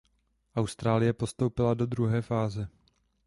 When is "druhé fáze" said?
1.85-2.69